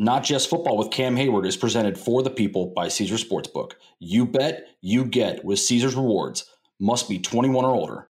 [0.00, 3.72] Not Just Football with Cam Heyward is presented for the people by Caesar Sportsbook.
[3.98, 6.46] You bet, you get with Caesar's Rewards.
[6.80, 8.08] Must be 21 or older.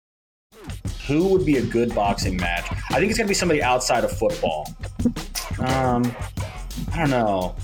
[1.06, 2.66] Who would be a good boxing match?
[2.90, 4.68] I think it's going to be somebody outside of football.
[5.60, 6.12] Um,
[6.92, 7.54] I don't know.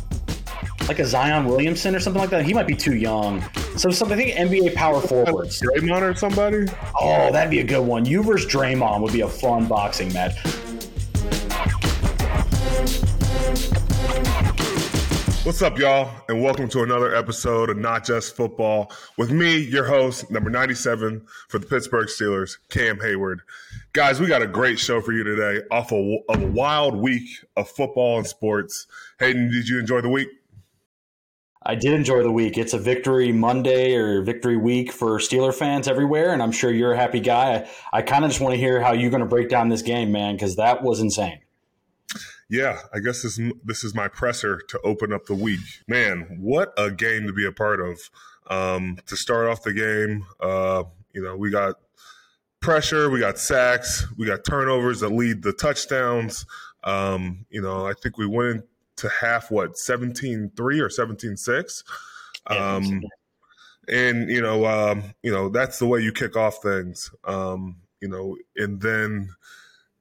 [0.86, 2.45] Like a Zion Williamson or something like that.
[2.45, 3.43] He might be too young.
[3.77, 5.61] So something, I think NBA power forwards.
[5.61, 6.68] Draymond or somebody?
[7.00, 8.04] Oh, that'd be a good one.
[8.04, 10.36] You versus Draymond would be a fun boxing match.
[15.53, 19.84] What's up, y'all, and welcome to another episode of Not Just Football with me, your
[19.84, 23.41] host, number 97 for the Pittsburgh Steelers, Cam Heyward.
[23.92, 25.98] Guys, we got a great show for you today off of
[26.30, 28.87] a wild week of football and sports.
[29.19, 30.28] Hayden, did you enjoy the week?
[31.62, 32.56] I did enjoy the week.
[32.56, 36.95] It's a victory Monday or victory week for Steeler fans everywhere, and I'm sure you're
[36.95, 37.69] a happy guy.
[37.92, 39.83] I, I kind of just want to hear how you're going to break down this
[39.83, 41.41] game, man, because that was insane
[42.52, 45.61] yeah, I guess this this is my presser to open up the week.
[45.88, 47.98] Man, what a game to be a part of.
[48.48, 50.83] Um, to start off the game, uh,
[51.14, 51.77] you know, we got
[52.61, 56.45] pressure, we got sacks, we got turnovers that lead the touchdowns.
[56.84, 58.64] Um, you know, I think we went
[58.97, 61.84] to half what 17-3 or 17-6.
[62.48, 63.03] Um,
[63.89, 67.11] and you know, um, you know, that's the way you kick off things.
[67.25, 69.30] Um, you know, and then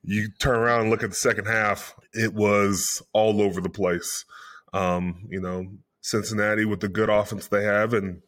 [0.03, 4.25] you turn around and look at the second half, it was all over the place.
[4.73, 5.67] Um, you know,
[6.02, 8.22] Cincinnati with the good offense they have and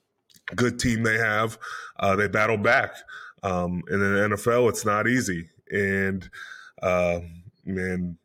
[0.56, 1.58] good team they have,
[2.00, 2.96] uh, they battle back.
[3.42, 5.50] Um, in the NFL, it's not easy.
[5.72, 6.30] And
[6.82, 7.20] uh,
[7.66, 8.18] man,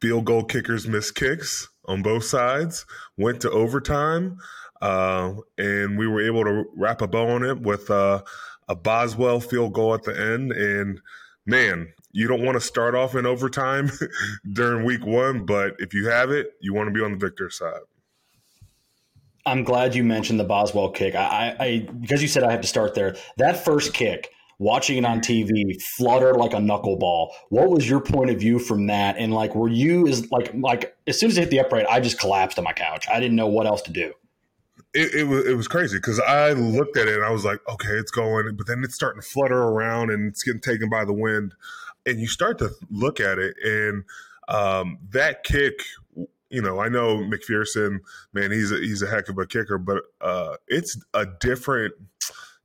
[0.00, 2.86] field goal kickers miss kicks on both sides.
[3.18, 4.38] Went to overtime,
[4.80, 8.22] uh, and we were able to wrap a bow on it with uh,
[8.68, 10.52] a Boswell field goal at the end.
[10.52, 11.00] And
[11.44, 13.90] man, you don't want to start off in overtime
[14.52, 17.50] during week one, but if you have it, you want to be on the victor
[17.50, 17.80] side.
[19.44, 21.14] I'm glad you mentioned the Boswell kick.
[21.14, 23.16] I, I because you said I have to start there.
[23.38, 27.30] That first kick, watching it on TV, flutter like a knuckleball.
[27.48, 29.16] What was your point of view from that?
[29.18, 31.98] And like, were you is like like as soon as it hit the upright, I
[31.98, 33.06] just collapsed on my couch.
[33.12, 34.12] I didn't know what else to do.
[34.94, 37.60] It, it, was it was crazy because I looked at it and I was like,
[37.68, 41.04] okay, it's going, but then it's starting to flutter around and it's getting taken by
[41.04, 41.54] the wind
[42.06, 44.04] and you start to look at it, and
[44.48, 45.74] um, that kick.
[46.50, 48.00] You know, I know McPherson,
[48.34, 51.94] man, he's a, he's a heck of a kicker, but uh, it's a different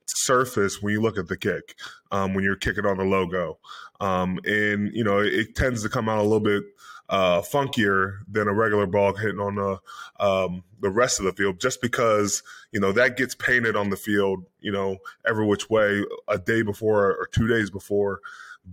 [0.06, 1.76] surface when you look at the kick
[2.12, 3.60] um, when you're kicking on the logo,
[4.02, 6.64] um, and you know it tends to come out a little bit
[7.10, 9.80] uh, funkier than a regular ball hitting on the
[10.24, 13.98] um, the rest of the field, just because you know that gets painted on the
[13.98, 14.98] field, you know,
[15.28, 18.20] every which way a day before or two days before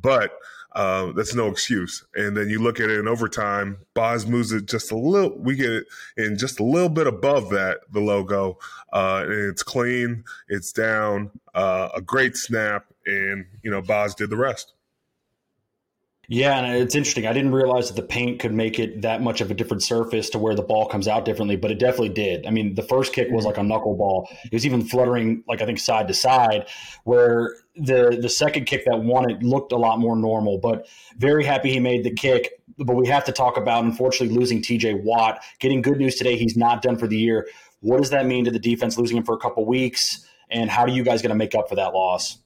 [0.00, 0.32] but
[0.74, 2.04] uh, that's no excuse.
[2.14, 5.36] And then you look at it in overtime, Boz moves it just a little.
[5.38, 8.58] We get it in just a little bit above that the logo,
[8.92, 10.24] uh, and it's clean.
[10.48, 11.30] It's down.
[11.54, 14.73] Uh, a great snap, and you know Boz did the rest.
[16.28, 17.26] Yeah, and it's interesting.
[17.26, 20.30] I didn't realize that the paint could make it that much of a different surface
[20.30, 22.46] to where the ball comes out differently, but it definitely did.
[22.46, 23.48] I mean, the first kick was mm-hmm.
[23.48, 24.26] like a knuckleball.
[24.44, 26.66] It was even fluttering, like I think side to side,
[27.04, 30.58] where the the second kick that won it looked a lot more normal.
[30.58, 30.86] But
[31.18, 32.52] very happy he made the kick.
[32.78, 34.94] But we have to talk about unfortunately losing T.J.
[34.94, 35.42] Watt.
[35.60, 37.46] Getting good news today, he's not done for the year.
[37.80, 40.26] What does that mean to the defense losing him for a couple weeks?
[40.50, 42.38] And how are you guys going to make up for that loss?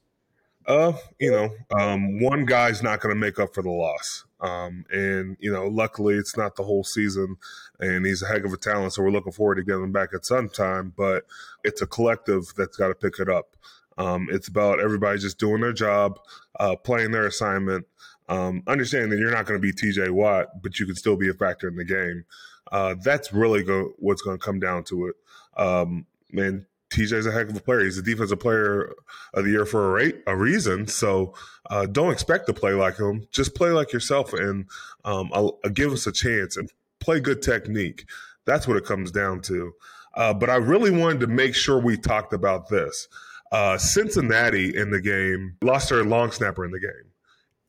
[0.69, 1.49] Uh, you know,
[1.79, 4.25] um, one guy's not going to make up for the loss.
[4.39, 7.37] Um, and you know, luckily it's not the whole season,
[7.79, 8.93] and he's a heck of a talent.
[8.93, 10.93] So we're looking forward to getting him back at some time.
[10.95, 11.25] But
[11.63, 13.57] it's a collective that's got to pick it up.
[13.97, 16.19] Um, it's about everybody just doing their job,
[16.59, 17.87] uh, playing their assignment,
[18.29, 21.29] um, understanding that you're not going to be TJ Watt, but you can still be
[21.29, 22.25] a factor in the game.
[22.71, 25.15] Uh, that's really go- what's going to come down to it.
[25.57, 27.81] Um, man, TJ's a heck of a player.
[27.81, 28.93] He's a defensive player
[29.33, 30.87] of the year for a, a reason.
[30.87, 31.33] So
[31.69, 33.27] uh, don't expect to play like him.
[33.31, 34.65] Just play like yourself and
[35.05, 38.05] um, I'll, I'll give us a chance and play good technique.
[38.45, 39.73] That's what it comes down to.
[40.15, 43.07] Uh, but I really wanted to make sure we talked about this.
[43.51, 46.91] Uh, Cincinnati in the game lost their long snapper in the game.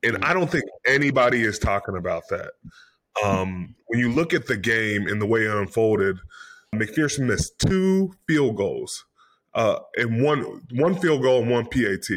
[0.02, 2.52] And I don't think anybody is talking about that.
[3.22, 6.18] Um, when you look at the game and the way it unfolded,
[6.74, 9.04] McPherson missed two field goals
[9.54, 12.08] uh, and one one field goal and one PAT.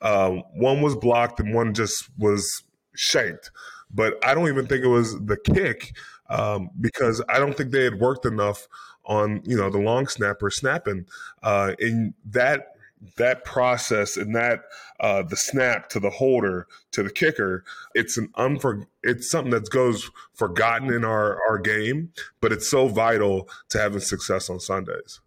[0.00, 2.62] Uh, one was blocked and one just was
[2.94, 3.50] shanked.
[3.90, 5.96] But I don't even think it was the kick
[6.28, 8.68] um, because I don't think they had worked enough
[9.04, 11.06] on you know the long snapper snapping,
[11.42, 12.74] uh, and that
[13.16, 14.64] that process and that
[15.00, 17.64] uh, the snap to the holder to the kicker,
[17.94, 22.88] it's an unfor it's something that goes forgotten in our our game, but it's so
[22.88, 25.20] vital to having success on Sundays.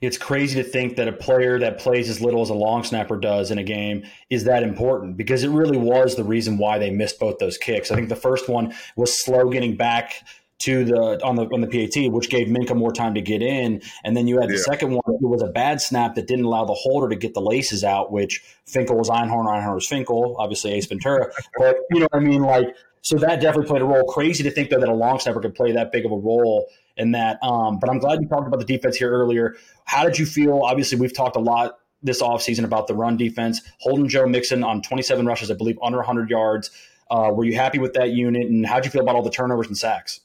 [0.00, 3.16] It's crazy to think that a player that plays as little as a long snapper
[3.16, 6.90] does in a game is that important because it really was the reason why they
[6.90, 7.90] missed both those kicks.
[7.90, 10.22] I think the first one was slow getting back
[10.60, 13.80] to the on the on the PAT, which gave Minkah more time to get in.
[14.04, 14.62] And then you had the yeah.
[14.62, 15.02] second one.
[15.06, 18.10] It was a bad snap that didn't allow the holder to get the laces out,
[18.10, 21.30] which Finkel was Einhorn, Einhorn was Finkel, obviously Ace Ventura.
[21.56, 22.42] But you know what I mean?
[22.42, 24.04] Like, so that definitely played a role.
[24.04, 26.66] Crazy to think though that a long snapper could play that big of a role
[26.98, 27.42] in that.
[27.42, 29.56] Um, but I'm glad you talked about the defense here earlier.
[29.84, 30.60] How did you feel?
[30.62, 33.60] Obviously, we've talked a lot this offseason about the run defense.
[33.80, 36.70] Holding Joe Mixon on 27 rushes, I believe, under 100 yards.
[37.10, 38.46] Uh, were you happy with that unit?
[38.48, 40.20] And how'd you feel about all the turnovers and sacks?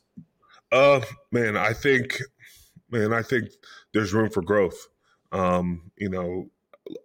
[0.72, 2.20] Uh, man, I think,
[2.90, 3.50] man, I think
[3.94, 4.88] there's room for growth.
[5.32, 6.50] Um, you know,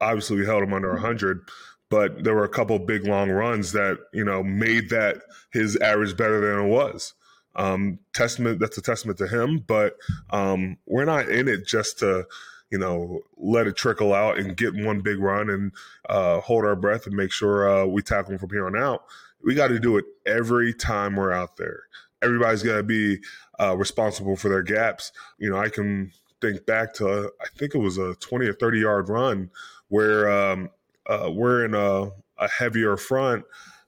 [0.01, 1.49] obviously we held him under 100,
[1.91, 5.19] but there were a couple big long runs that you know made that
[5.53, 7.15] his average better than it was.
[7.57, 9.97] Um, testament that's a testament to him, but
[10.31, 12.27] um, we're not in it just to
[12.71, 15.73] you know let it trickle out and get one big run and
[16.09, 19.05] uh, hold our breath and make sure uh, we tackle him from here on out.
[19.43, 21.85] We got to do it every time we're out there.
[22.23, 23.19] Everybody's got to be
[23.61, 25.13] uh, responsible for their gaps.
[25.39, 28.81] You know, I can think back to I think it was a twenty or thirty
[28.81, 29.51] yard run
[29.89, 30.71] where um,
[31.07, 33.45] uh, we're in a, a heavier front,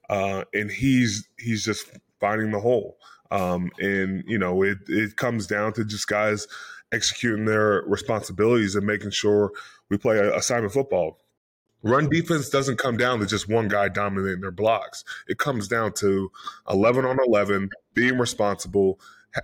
[0.09, 1.91] uh, and he's he's just
[2.21, 2.97] finding the hole.
[3.31, 6.47] Um, and you know, it it comes down to just guys
[6.93, 9.53] executing their responsibilities and making sure
[9.89, 11.19] we play assignment football.
[11.83, 15.05] Run defense doesn't come down to just one guy dominating their blocks.
[15.29, 16.31] It comes down to
[16.69, 19.01] 11 on 11, being responsible,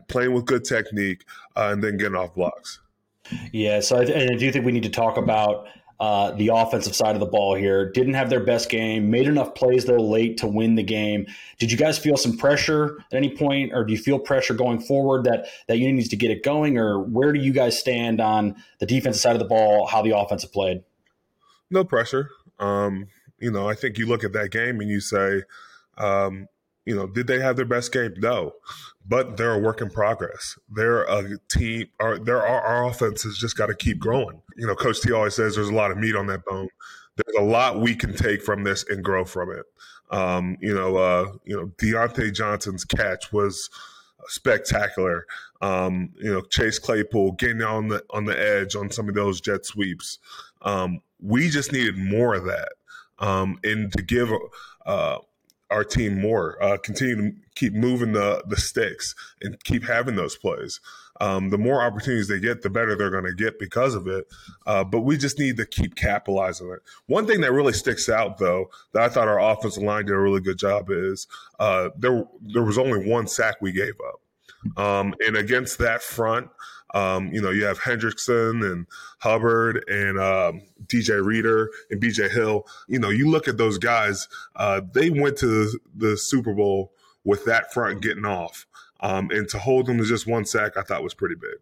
[0.09, 1.25] playing with good technique,
[1.57, 2.81] uh, and then getting off blocks.
[3.53, 5.67] Yeah, so I, and I do think we need to talk about
[5.99, 7.91] uh, the offensive side of the ball here.
[7.91, 11.27] Didn't have their best game, made enough plays though late to win the game.
[11.59, 14.81] Did you guys feel some pressure at any point, or do you feel pressure going
[14.81, 18.21] forward that that you needs to get it going, or where do you guys stand
[18.21, 20.83] on the defensive side of the ball, how the offensive played?
[21.71, 22.31] No pressure.
[22.59, 23.09] Um,
[23.39, 25.43] you know, I think you look at that game and you say,
[25.99, 26.49] um,
[26.85, 28.15] you know, did they have their best game?
[28.19, 28.53] No,
[29.09, 30.59] but they're a work in progress.
[30.69, 31.89] They're a team.
[32.01, 34.43] Or there are our offense has just got to keep growing.
[34.57, 36.69] You know, Coach T always says there's a lot of meat on that bone.
[37.17, 39.65] There's a lot we can take from this and grow from it.
[40.11, 43.71] Um, you know, uh, you know, Diontae Johnson's catch was
[44.29, 45.27] spectacular.
[45.61, 49.41] Um, you know, Chase Claypool getting on the on the edge on some of those
[49.41, 50.19] jet sweeps.
[50.63, 52.73] Um, we just needed more of that,
[53.19, 54.31] um, and to give
[54.85, 55.19] uh,
[55.71, 56.63] our team more.
[56.63, 60.81] Uh, continue to keep moving the the sticks and keep having those plays.
[61.21, 64.27] Um, the more opportunities they get, the better they're going to get because of it.
[64.67, 66.81] Uh, but we just need to keep capitalizing it.
[67.07, 70.19] One thing that really sticks out, though, that I thought our offensive line did a
[70.19, 71.27] really good job is
[71.59, 74.21] uh, there there was only one sack we gave up.
[74.77, 76.51] Um, and against that front,
[76.95, 78.87] um, you know, you have Hendrickson and
[79.19, 82.67] Hubbard and um, DJ Reader and BJ Hill.
[82.89, 86.93] You know, you look at those guys, uh, they went to the Super Bowl
[87.25, 88.67] with that front getting off.
[89.01, 91.59] Um, and to hold them to just one sack, I thought was pretty big.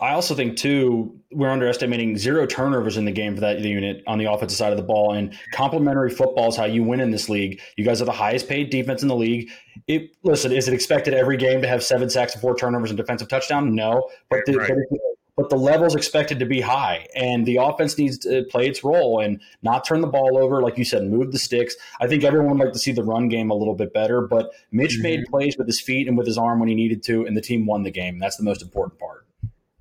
[0.00, 4.18] I also think too we're underestimating zero turnovers in the game for that unit on
[4.18, 5.12] the offensive side of the ball.
[5.12, 7.60] And complementary football is how you win in this league.
[7.76, 9.50] You guys are the highest paid defense in the league.
[9.86, 12.96] It, listen, is it expected every game to have seven sacks and four turnovers and
[12.96, 13.74] defensive touchdown?
[13.74, 14.68] No, but the, right.
[14.90, 15.00] but,
[15.36, 19.20] but the level's expected to be high, and the offense needs to play its role
[19.20, 21.74] and not turn the ball over, like you said, move the sticks.
[22.00, 24.52] I think everyone would like to see the run game a little bit better, but
[24.70, 25.02] Mitch mm-hmm.
[25.02, 27.40] made plays with his feet and with his arm when he needed to, and the
[27.40, 28.18] team won the game.
[28.18, 29.26] That's the most important part.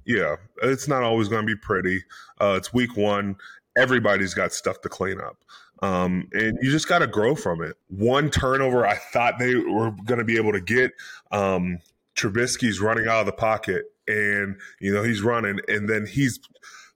[0.05, 2.03] Yeah, it's not always going to be pretty.
[2.39, 3.35] Uh, it's week one.
[3.75, 5.37] Everybody's got stuff to clean up.
[5.81, 7.75] Um, and you just got to grow from it.
[7.89, 10.91] One turnover I thought they were going to be able to get.
[11.31, 11.79] Um,
[12.15, 16.39] Trubisky's running out of the pocket and, you know, he's running and then he's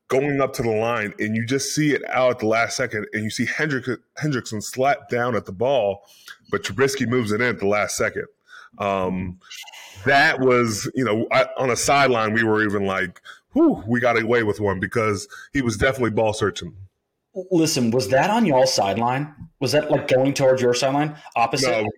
[0.07, 3.05] going up to the line and you just see it out at the last second
[3.11, 6.03] and you see Hendrick, Hendrickson slap down at the ball,
[6.49, 8.25] but Trubisky moves it in at the last second.
[8.77, 9.39] Um,
[10.05, 13.21] that was, you know, I, on a sideline, we were even like,
[13.53, 16.75] whew, we got away with one because he was definitely ball searching.
[17.51, 19.33] Listen, was that on y'all's sideline?
[19.59, 21.15] Was that like going towards your sideline?
[21.35, 21.69] Opposite?
[21.69, 21.89] No,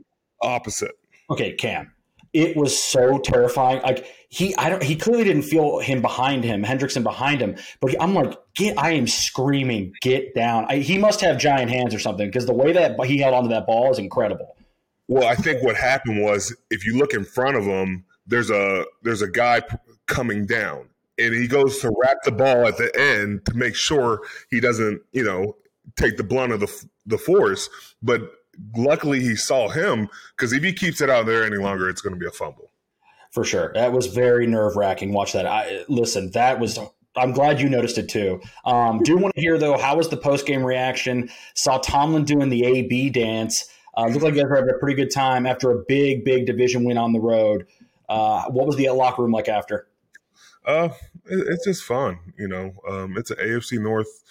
[0.42, 0.92] opposite.
[1.30, 1.92] Okay, Cam.
[2.34, 3.82] It was so terrifying.
[3.82, 4.84] Like he, I don't.
[4.84, 7.56] He clearly didn't feel him behind him, Hendrickson behind him.
[7.80, 8.78] But he, I'm like, get!
[8.78, 10.66] I am screaming, get down.
[10.70, 13.50] I, he must have giant hands or something because the way that he held onto
[13.50, 14.56] that ball is incredible.
[15.10, 18.86] Well, I think what happened was if you look in front of him, there's a
[19.02, 19.64] there's a guy
[20.06, 20.88] coming down,
[21.18, 25.02] and he goes to wrap the ball at the end to make sure he doesn't,
[25.12, 25.56] you know,
[25.96, 27.72] take the blunt of the the force.
[28.04, 28.22] But
[28.78, 32.14] luckily, he saw him because if he keeps it out there any longer, it's going
[32.14, 32.72] to be a fumble.
[33.32, 35.12] For sure, that was very nerve wracking.
[35.12, 35.48] Watch that.
[35.48, 36.30] I listen.
[36.32, 36.78] That was.
[37.18, 38.42] I'm glad you noticed it too.
[38.64, 39.76] Um, do want to hear though?
[39.76, 41.32] How was the post game reaction?
[41.56, 43.68] Saw Tomlin doing the AB dance.
[43.98, 46.84] Uh, looked like you guys having a pretty good time after a big, big division
[46.84, 47.66] win on the road.
[48.08, 49.88] Uh, what was the locker room like after?
[50.66, 50.90] Uh,
[51.26, 52.20] it, it's just fun.
[52.38, 54.24] You know, um, it's an AFC North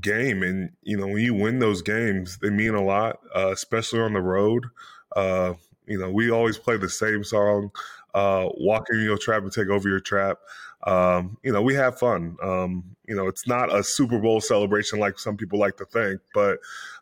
[0.00, 4.00] game, and you know when you win those games, they mean a lot, uh, especially
[4.00, 4.66] on the road.
[5.14, 5.54] Uh,
[5.86, 7.70] you know, we always play the same song,
[8.14, 10.38] uh, "Walk in your trap and take over your trap."
[10.86, 12.36] Um, you know, we have fun.
[12.42, 16.20] Um, you know, it's not a Super Bowl celebration like some people like to think,
[16.34, 16.58] but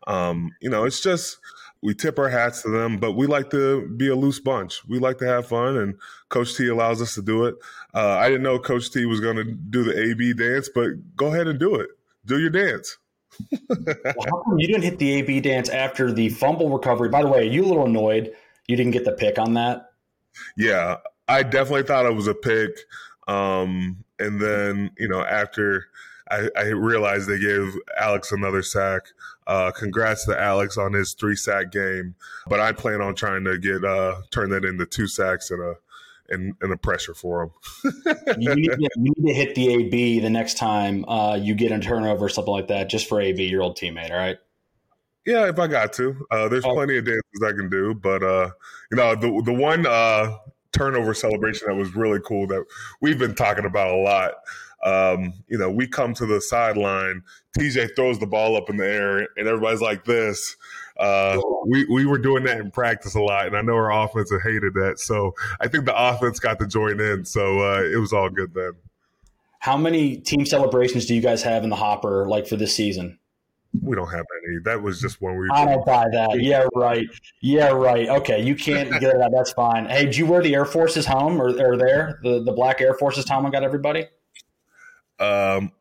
[0.07, 1.39] um, you know, it's just
[1.83, 4.83] we tip our hats to them, but we like to be a loose bunch.
[4.89, 5.97] We like to have fun, and
[6.29, 7.57] Coach T allows us to do it.
[7.93, 11.27] Uh, I didn't know Coach T was going to do the AB dance, but go
[11.27, 11.91] ahead and do it.
[12.25, 12.99] Do your dance.
[13.69, 17.09] well, how come you didn't hit the AB dance after the fumble recovery?
[17.09, 18.33] By the way, are you a little annoyed
[18.69, 19.91] you didn't get the pick on that?
[20.57, 22.71] Yeah, I definitely thought it was a pick.
[23.27, 25.87] Um, and then, you know, after
[26.33, 29.03] I, I realized they gave Alex another sack.
[29.47, 32.15] Uh, congrats to Alex on his three sack game,
[32.49, 35.75] but I plan on trying to get uh, turn that into two sacks and a
[36.29, 37.51] and, and a pressure for him.
[38.39, 41.73] you, need to, you, need to, hit the AB the next time uh, you get
[41.73, 44.11] a turnover or something like that, just for AB, your old teammate.
[44.11, 44.39] All right.
[45.27, 46.73] Yeah, if I got to, uh, there's oh.
[46.73, 48.51] plenty of dances I can do, but uh,
[48.91, 50.37] you know the the one uh,
[50.73, 52.65] turnover celebration that was really cool that
[53.01, 54.33] we've been talking about a lot
[54.83, 57.23] um, you know, we come to the sideline,
[57.57, 60.57] TJ throws the ball up in the air, and everybody's like this.
[60.99, 64.33] Uh, we we were doing that in practice a lot, and I know our offense
[64.45, 64.99] hated that.
[64.99, 68.53] So I think the offense got to join in, so uh, it was all good
[68.55, 68.73] then.
[69.61, 73.19] How many team celebrations do you guys have in the hopper, like for this season?
[73.81, 74.59] We don't have any.
[74.65, 75.49] That was just one we.
[75.51, 76.31] I don't buy that.
[76.41, 77.07] Yeah, right.
[77.41, 78.09] Yeah, right.
[78.09, 79.31] Okay, you can't get that.
[79.33, 79.87] That's fine.
[79.87, 82.19] Hey, did you wear the Air Forces home or, or there?
[82.25, 84.09] The the black Air Forces Tomlin got everybody.
[85.23, 85.73] Um,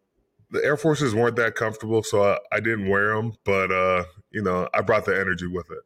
[0.52, 3.34] the Air Forces weren't that comfortable, so I, I didn't wear them.
[3.44, 5.80] But uh, you know, I brought the energy with it.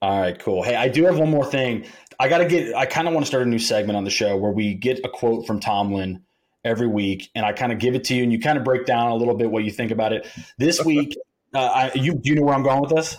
[0.00, 0.62] All right, cool.
[0.62, 1.84] Hey, I do have one more thing.
[2.20, 2.74] I got to get.
[2.74, 5.00] I kind of want to start a new segment on the show where we get
[5.04, 6.22] a quote from Tomlin
[6.64, 8.86] every week, and I kind of give it to you, and you kind of break
[8.86, 10.28] down a little bit what you think about it.
[10.56, 11.16] This week,
[11.54, 13.16] uh, I, you do you know where I'm going with this?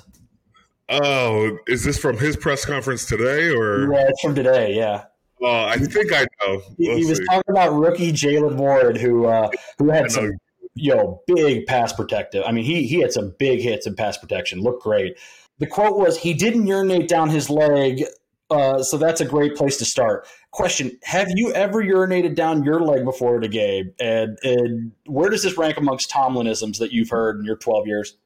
[0.87, 3.91] Oh, is this from his press conference today, or?
[3.93, 4.75] Yeah, it's from today.
[4.75, 5.05] Yeah.
[5.41, 6.61] Oh, I think I know.
[6.77, 10.33] We'll he, he was talking about rookie Jaylen Warren, who uh, who had some
[10.75, 12.43] you know big pass protective.
[12.45, 14.61] I mean, he he had some big hits in pass protection.
[14.61, 15.17] Looked great.
[15.59, 18.03] The quote was, "He didn't urinate down his leg."
[18.51, 20.27] Uh, so that's a great place to start.
[20.51, 23.93] Question: Have you ever urinated down your leg before at a game?
[23.99, 28.17] And, and where does this rank amongst Tomlinisms that you've heard in your 12 years?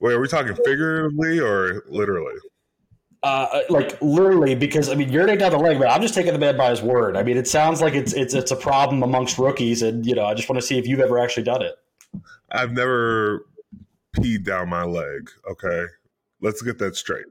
[0.00, 2.34] Wait, are we talking figuratively or literally?
[3.22, 6.32] Uh, like literally because I mean you're taking down the leg, but I'm just taking
[6.32, 7.16] the man by his word.
[7.16, 10.24] I mean, it sounds like it's it's it's a problem amongst rookies, and you know,
[10.24, 11.74] I just want to see if you've ever actually done it.
[12.50, 13.46] I've never
[14.16, 15.30] peed down my leg.
[15.50, 15.84] Okay,
[16.40, 17.26] let's get that straight.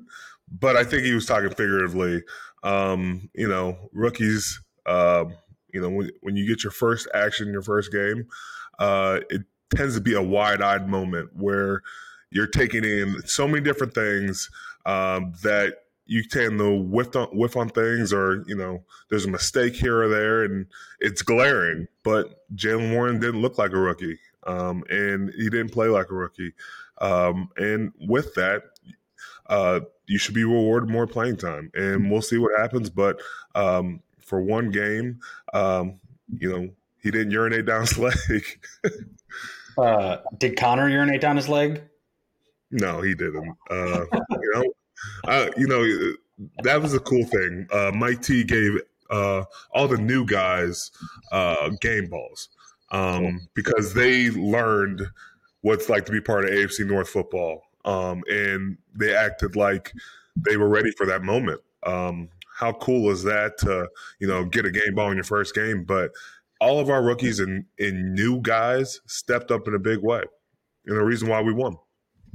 [0.52, 2.24] But I think he was talking figuratively.
[2.64, 4.62] Um, you know, rookies.
[4.86, 5.26] Uh,
[5.74, 8.28] you know, when when you get your first action, your first game,
[8.78, 9.42] uh, it
[9.76, 11.82] tends to be a wide-eyed moment where
[12.32, 14.50] you're taking in so many different things
[14.86, 19.30] um, that you tend to whiff on, whiff on things or, you know, there's a
[19.30, 20.66] mistake here or there and
[21.00, 21.88] it's glaring.
[22.04, 24.18] But Jaylen Warren didn't look like a rookie
[24.48, 26.54] um, and he didn't play like a rookie.
[27.00, 28.64] Um, and with that,
[29.50, 32.90] uh, you should be rewarded more playing time and we'll see what happens.
[32.90, 33.22] But
[33.54, 35.20] um, for one game,
[35.54, 36.70] um, you know,
[37.02, 38.66] he didn't urinate down his leg.
[39.78, 41.84] uh, did Connor urinate down his leg?
[42.72, 43.56] No, he didn't.
[43.70, 44.64] Uh, you know,
[45.26, 45.84] uh, you know
[46.64, 47.68] that was a cool thing.
[47.72, 50.92] Uh, Mike T gave uh, all the new guys
[51.32, 52.50] uh, game balls
[52.92, 55.02] um, because they learned
[55.62, 59.94] what's like to be part of AFC North football, um, and they acted like
[60.36, 61.62] they were ready for that moment.
[61.86, 63.88] Um, how cool is that to
[64.20, 65.84] you know get a game ball in your first game?
[65.84, 66.12] But
[66.62, 70.24] all of our rookies and, and new guys stepped up in a big way,
[70.86, 71.78] and the reason why we won.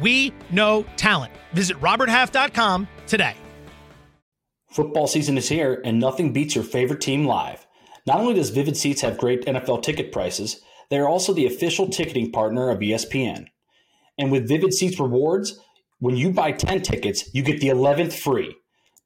[0.00, 1.32] we know talent.
[1.52, 3.34] Visit RobertHalf.com today.
[4.70, 7.66] Football season is here, and nothing beats your favorite team live.
[8.06, 11.88] Not only does Vivid Seats have great NFL ticket prices, they are also the official
[11.88, 13.46] ticketing partner of ESPN.
[14.18, 15.58] And with Vivid Seats rewards,
[16.00, 18.54] when you buy 10 tickets, you get the 11th free.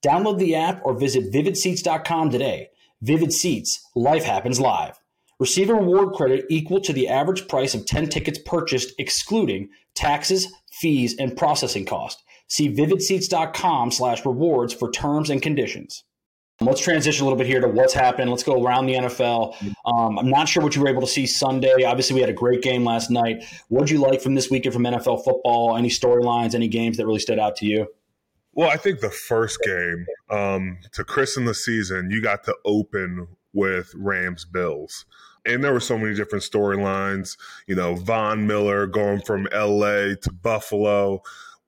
[0.04, 2.68] Download the app or visit vividseats.com today.
[3.00, 4.98] Vivid Seats, life happens live.
[5.38, 10.52] Receive a reward credit equal to the average price of 10 tickets purchased, excluding taxes,
[10.72, 12.22] fees, and processing cost.
[12.48, 16.04] See vividseats.com slash rewards for terms and conditions.
[16.60, 18.30] Let's transition a little bit here to what's happened.
[18.30, 19.74] Let's go around the NFL.
[19.84, 21.82] Um, I'm not sure what you were able to see Sunday.
[21.82, 23.42] Obviously, we had a great game last night.
[23.68, 25.76] What did you like from this weekend from NFL football?
[25.76, 27.88] Any storylines, any games that really stood out to you?
[28.54, 33.28] Well, I think the first game um, to christen the season, you got to open
[33.52, 35.06] with Rams Bills.
[35.44, 37.36] And there were so many different storylines.
[37.66, 41.22] You know, Von Miller going from LA to Buffalo,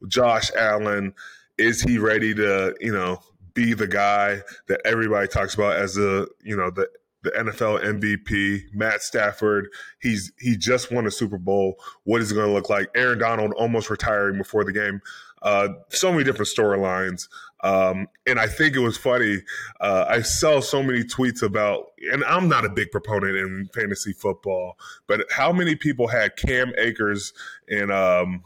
[0.07, 1.14] Josh Allen.
[1.59, 3.21] Is he ready to, you know,
[3.54, 6.88] be the guy that everybody talks about as the, you know, the
[7.25, 9.69] the NFL MVP, Matt Stafford.
[10.00, 11.76] He's he just won a Super Bowl.
[12.04, 12.90] What is it going to look like?
[12.95, 15.00] Aaron Donald almost retiring before the game.
[15.43, 17.28] Uh, so many different storylines.
[17.64, 19.38] Um, and I think it was funny.
[19.80, 24.12] Uh, I saw so many tweets about, and I'm not a big proponent in fantasy
[24.12, 27.33] football, but how many people had Cam Akers
[27.68, 28.44] and um,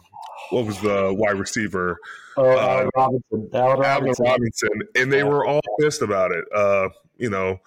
[0.50, 1.98] what was the wide receiver?
[2.36, 4.24] Oh, uh, Robinson, Allen Robinson.
[4.24, 4.80] Robinson.
[4.94, 6.44] and they were all pissed about it.
[6.54, 7.58] Uh, you know,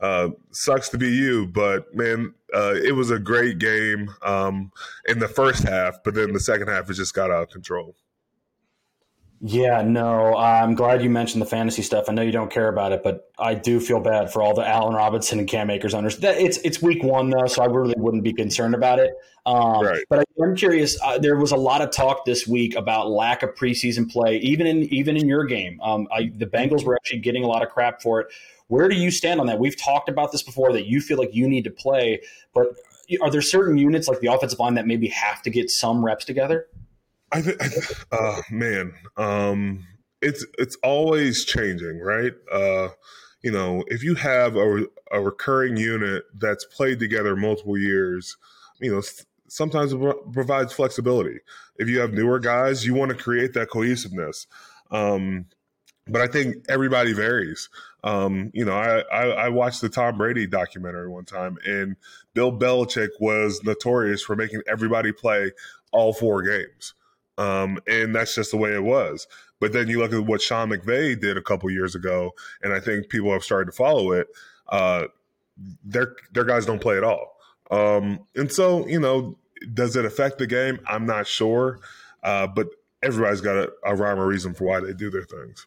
[0.00, 4.72] uh, sucks to be you, but man, uh, it was a great game um,
[5.08, 7.94] in the first half, but then the second half it just got out of control.
[9.40, 12.06] Yeah, no, I'm glad you mentioned the fantasy stuff.
[12.08, 14.66] I know you don't care about it, but I do feel bad for all the
[14.66, 16.18] Allen Robinson and Cam Akers owners.
[16.22, 19.12] It's it's week one though, so I really wouldn't be concerned about it.
[19.44, 20.02] Um, right.
[20.08, 20.98] But I'm curious.
[21.02, 24.66] Uh, there was a lot of talk this week about lack of preseason play, even
[24.66, 25.80] in even in your game.
[25.82, 28.28] Um, I, the Bengals were actually getting a lot of crap for it.
[28.68, 29.58] Where do you stand on that?
[29.58, 32.22] We've talked about this before that you feel like you need to play,
[32.54, 32.68] but
[33.20, 36.24] are there certain units like the offensive line that maybe have to get some reps
[36.24, 36.66] together?
[37.32, 37.60] I think,
[38.12, 39.86] uh, man, um,
[40.22, 42.32] it's it's always changing, right?
[42.50, 42.88] Uh,
[43.42, 48.36] you know, if you have a, a recurring unit that's played together multiple years,
[48.80, 49.02] you know,
[49.48, 51.38] sometimes it provides flexibility.
[51.76, 54.46] If you have newer guys, you want to create that cohesiveness.
[54.90, 55.46] Um,
[56.08, 57.68] but I think everybody varies.
[58.04, 61.96] Um, you know, I, I, I, watched the Tom Brady documentary one time, and
[62.34, 65.50] Bill Belichick was notorious for making everybody play
[65.90, 66.94] all four games.
[67.38, 69.26] Um, and that's just the way it was.
[69.60, 72.80] But then you look at what Sean McVay did a couple years ago, and I
[72.80, 74.28] think people have started to follow it.
[74.68, 75.04] Uh,
[75.84, 77.38] their their guys don't play at all,
[77.70, 79.38] um, and so you know,
[79.72, 80.78] does it affect the game?
[80.86, 81.80] I'm not sure,
[82.22, 82.68] uh, but
[83.02, 85.66] everybody's got a, a rhyme or reason for why they do their things.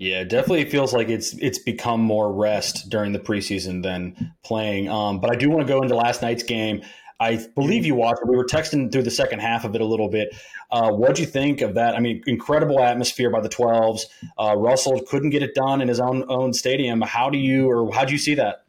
[0.00, 4.88] Yeah, definitely feels like it's it's become more rest during the preseason than playing.
[4.88, 6.82] Um, but I do want to go into last night's game.
[7.20, 8.22] I believe you watched.
[8.26, 10.34] We were texting through the second half of it a little bit.
[10.70, 11.94] Uh, what'd you think of that?
[11.94, 14.00] I mean, incredible atmosphere by the 12s.
[14.38, 17.02] Uh, Russell couldn't get it done in his own own stadium.
[17.02, 18.64] How do you or how do you see that?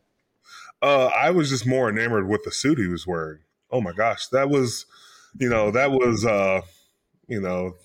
[0.82, 3.40] Uh, I was just more enamored with the suit he was wearing.
[3.72, 4.86] Oh my gosh, that was,
[5.40, 6.62] you know, that was, uh,
[7.28, 7.76] you know,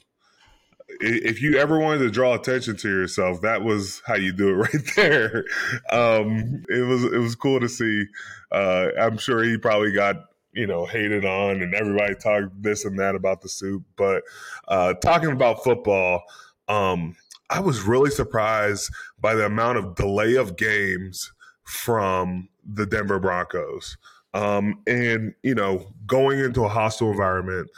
[1.01, 4.53] if you ever wanted to draw attention to yourself, that was how you do it
[4.75, 5.45] right there.
[5.91, 8.07] Um, it was it was cool to see.
[8.51, 10.17] Uh, I'm sure he probably got
[10.57, 13.83] you know hated on, and everybody talked this and that about the suit.
[13.97, 14.23] But
[14.69, 16.23] uh, talking about football,
[16.69, 17.17] um,
[17.51, 18.91] I was really surprised
[19.21, 21.33] by the amount of delay of games
[21.65, 23.97] from the Denver Broncos.
[24.35, 27.71] Um, and you know, going into a hostile environment,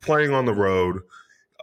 [0.00, 1.02] playing on the road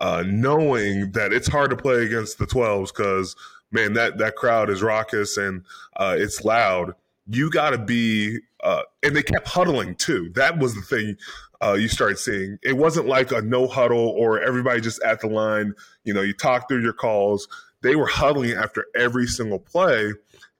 [0.01, 3.35] uh, knowing that it's hard to play against the 12s because
[3.71, 5.63] man, that that crowd is raucous and
[5.97, 6.93] uh, it's loud.
[7.29, 10.31] You got to be, uh, and they kept huddling too.
[10.35, 11.17] That was the thing
[11.61, 12.57] uh, you started seeing.
[12.63, 15.73] It wasn't like a no huddle or everybody just at the line.
[16.03, 17.47] You know, you talk through your calls.
[17.81, 20.13] They were huddling after every single play,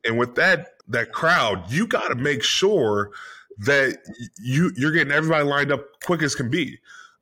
[0.05, 3.11] and with that that crowd, you got to make sure
[3.57, 3.97] that
[4.41, 6.79] you you're getting everybody lined up quick as can be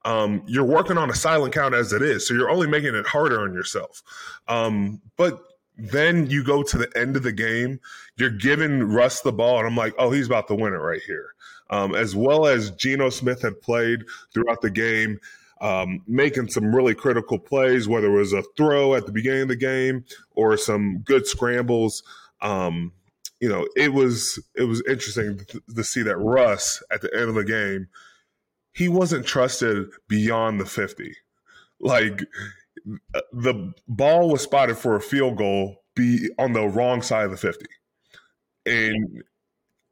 [0.07, 2.25] um, you're working on a silent count as it is.
[2.25, 4.01] So you're only making it harder on yourself.
[4.47, 5.41] Um, but
[5.77, 7.79] then you go to the end of the game,
[8.17, 11.01] you're giving Russ the ball, and I'm like, oh, he's about to win it right
[11.05, 11.33] here.
[11.69, 15.19] Um, as well as Geno Smith had played throughout the game,
[15.61, 19.47] um, making some really critical plays, whether it was a throw at the beginning of
[19.49, 22.03] the game or some good scrambles.
[22.41, 22.93] Um,
[23.39, 27.29] you know, it was it was interesting to, to see that Russ at the end
[27.29, 27.87] of the game,
[28.73, 31.15] he wasn't trusted beyond the fifty.
[31.79, 32.21] Like
[33.33, 37.37] the ball was spotted for a field goal, be on the wrong side of the
[37.37, 37.67] fifty,
[38.65, 39.23] and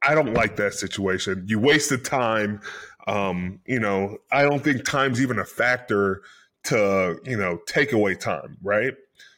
[0.01, 1.45] I don't like that situation.
[1.47, 2.62] You wasted time.
[3.08, 6.21] Um, you know, I don't think time's even a factor
[6.65, 8.93] to you know take away time, right?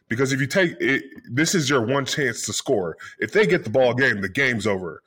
[0.10, 2.98] Because if you take it, this is your one chance to score.
[3.20, 5.04] If they get the ball game, the game's over.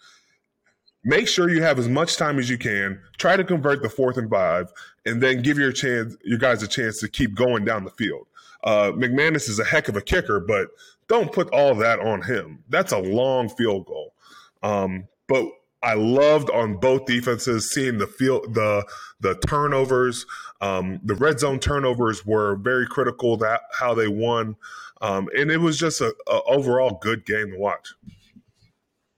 [1.02, 3.00] Make sure you have as much time as you can.
[3.16, 4.70] Try to convert the fourth and five,
[5.06, 8.26] and then give your chance, your guys a chance to keep going down the field.
[8.64, 10.68] Uh, McManus is a heck of a kicker, but
[11.08, 12.62] don't put all that on him.
[12.68, 14.14] That's a long field goal.
[14.62, 15.46] Um, but
[15.82, 18.84] I loved on both defenses seeing the field the
[19.20, 20.26] the turnovers.
[20.60, 24.56] Um, the red zone turnovers were very critical that how they won,
[25.00, 27.94] um, and it was just a, a, overall good game to watch.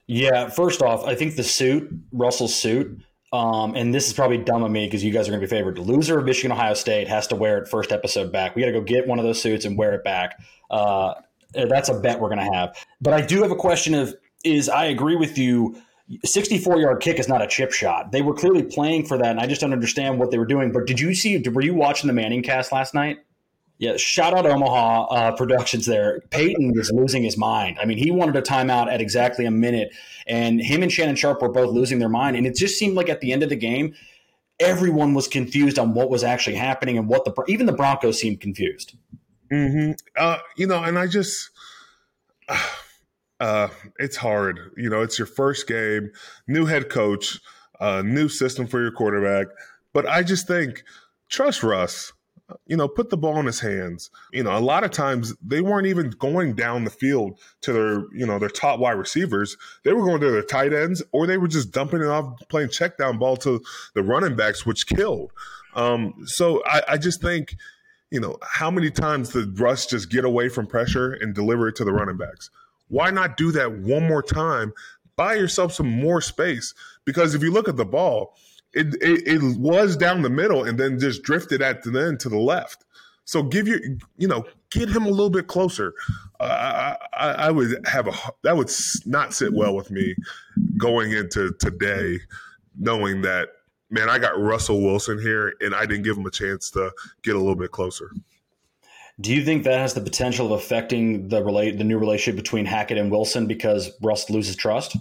[0.07, 3.01] Yeah, first off, I think the suit Russell's suit,
[3.33, 5.51] um, and this is probably dumb of me because you guys are going to be
[5.51, 5.77] favored.
[5.77, 8.55] The loser of Michigan Ohio State has to wear it first episode back.
[8.55, 10.39] We got to go get one of those suits and wear it back.
[10.71, 11.15] Uh,
[11.55, 12.77] that's a bet we're going to have.
[13.01, 14.15] But I do have a question of
[14.45, 15.81] is I agree with you
[16.25, 18.13] 64 yard kick is not a chip shot.
[18.13, 20.73] They were clearly playing for that, and I just don't understand what they were doing.
[20.73, 21.39] But did you see?
[21.39, 23.19] Were you watching the Manning cast last night?
[23.83, 26.21] Yeah, shout out Omaha uh, Productions there.
[26.31, 27.79] Peyton was losing his mind.
[27.83, 29.93] I mean, he wanted a timeout at exactly a minute,
[30.25, 32.37] and him and Shannon Sharpe were both losing their mind.
[32.37, 33.97] And it just seemed like at the end of the game,
[34.61, 38.41] everyone was confused on what was actually happening and what the even the Broncos seemed
[38.41, 38.95] confused.
[39.53, 39.95] Mm-hmm.
[40.17, 41.51] Uh, you know, and I just.
[43.41, 43.67] Uh,
[43.99, 44.71] it's hard.
[44.77, 46.13] You know, it's your first game,
[46.47, 47.41] new head coach,
[47.81, 49.49] uh, new system for your quarterback.
[49.93, 50.85] But I just think
[51.29, 52.13] trust Russ.
[52.67, 54.11] You know, put the ball in his hands.
[54.33, 58.05] You know, a lot of times they weren't even going down the field to their,
[58.13, 59.57] you know, their top wide receivers.
[59.85, 62.71] They were going to their tight ends, or they were just dumping it off, playing
[62.71, 63.63] check down ball to
[63.95, 65.33] the running backs, which killed.
[65.75, 67.57] Um, so I, I just think,
[68.11, 71.77] you know, how many times did Russ just get away from pressure and deliver it
[71.77, 72.51] to the running backs?
[72.89, 74.75] Why not do that one more time?
[75.17, 78.35] Buy yourself some more space because if you look at the ball,
[78.75, 82.29] it, it, it was down the middle and then just drifted at the end to
[82.29, 82.85] the left.
[83.25, 83.79] So give your,
[84.17, 85.95] you know, get him a little bit closer.
[86.41, 88.71] Uh, I, I, would have a that would
[89.07, 90.17] not sit well with me
[90.77, 92.19] going into today,
[92.77, 93.51] knowing that
[93.91, 96.91] man, I got Russell Wilson here and I didn't give him a chance to
[97.23, 98.11] get a little bit closer.
[99.21, 102.65] Do you think that has the potential of affecting the relate the new relationship between
[102.65, 104.97] Hackett and Wilson because Russ loses trust?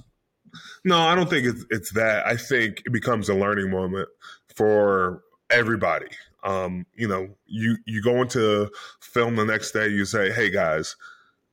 [0.84, 2.26] No, I don't think it's it's that.
[2.26, 4.10] I think it becomes a learning moment
[4.56, 6.08] for everybody.
[6.44, 10.96] Um, you know, you you go into film the next day, you say, "Hey guys,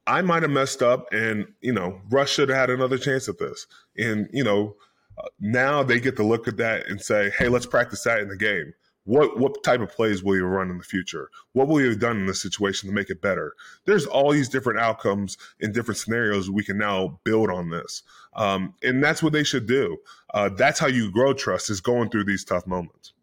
[0.07, 3.39] I might have messed up, and you know, Russ should have had another chance at
[3.39, 3.67] this."
[3.99, 4.77] And you know,
[5.19, 8.29] uh, now they get to look at that and say, "Hey, let's practice that in
[8.29, 8.73] the game."
[9.09, 11.31] What what type of plays will you run in the future?
[11.53, 13.55] What will you have done in this situation to make it better?
[13.87, 16.51] There's all these different outcomes in different scenarios.
[16.51, 18.03] We can now build on this,
[18.37, 19.97] um, and that's what they should do.
[20.35, 23.15] Uh, that's how you grow trust is going through these tough moments.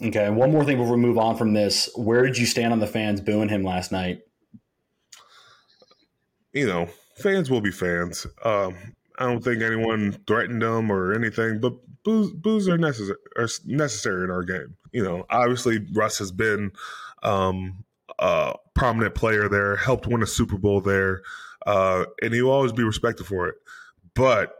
[0.00, 1.90] Okay, and one more thing before we move on from this.
[1.96, 4.20] Where did you stand on the fans booing him last night?
[6.52, 8.28] You know, fans will be fans.
[8.44, 8.76] Um,
[9.18, 14.30] I don't think anyone threatened them or anything, but boos, are necessary are necessary in
[14.30, 14.76] our game.
[14.92, 16.72] You know, obviously Russ has been
[17.22, 17.84] um,
[18.18, 21.22] a prominent player there, helped win a Super Bowl there,
[21.66, 23.56] uh, and he will always be respected for it.
[24.14, 24.54] But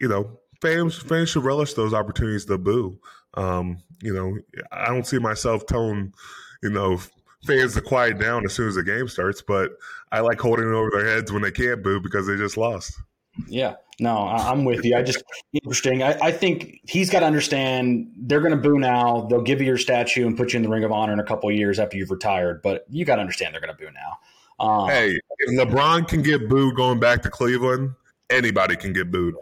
[0.00, 2.98] you know, fans fans should relish those opportunities to boo.
[3.34, 4.36] Um, you know,
[4.72, 6.12] I don't see myself telling
[6.60, 6.98] you know
[7.46, 9.72] fans to quiet down as soon as the game starts, but
[10.10, 13.00] I like holding it over their heads when they can't boo because they just lost.
[13.46, 14.96] Yeah, no, I'm with you.
[14.96, 16.02] I just interesting.
[16.02, 19.26] I, I think he's got to understand they're going to boo now.
[19.30, 21.24] They'll give you your statue and put you in the Ring of Honor in a
[21.24, 22.62] couple years after you've retired.
[22.62, 24.18] But you got to understand they're going to boo now.
[24.64, 27.94] Um, hey, if LeBron can get booed going back to Cleveland,
[28.30, 29.34] anybody can get booed.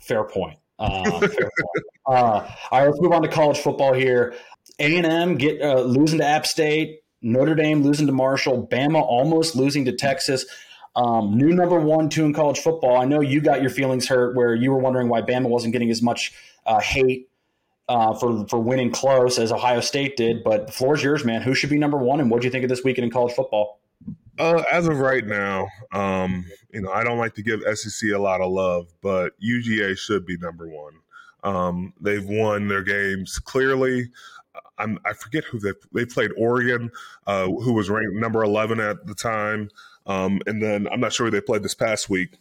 [0.00, 0.58] Fair point.
[0.78, 1.84] Uh, fair point.
[2.06, 4.34] Uh, all right, let's move on to college football here.
[4.78, 7.00] A and M get uh, losing to App State.
[7.22, 8.66] Notre Dame losing to Marshall.
[8.66, 10.44] Bama almost losing to Texas.
[10.96, 12.96] Um, new number one, two in college football.
[12.96, 15.90] I know you got your feelings hurt where you were wondering why Bama wasn't getting
[15.90, 16.32] as much
[16.66, 17.28] uh, hate
[17.88, 20.44] uh, for for winning close as Ohio State did.
[20.44, 21.42] But the floor is yours, man.
[21.42, 23.34] Who should be number one, and what do you think of this weekend in college
[23.34, 23.80] football?
[24.38, 28.18] Uh, as of right now, um, you know, I don't like to give SEC a
[28.18, 30.94] lot of love, but UGA should be number one.
[31.44, 34.10] Um, they've won their games clearly.
[34.78, 36.90] I'm, i forget who they they played Oregon,
[37.26, 39.70] uh, who was ranked number 11 at the time.
[40.06, 42.38] Um, and then I'm not sure who they played this past week,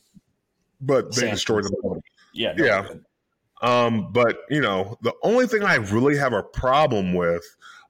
[0.81, 2.01] but they destroyed them.
[2.33, 2.87] Yeah, no, yeah.
[3.61, 7.43] Um, but you know, the only thing I really have a problem with,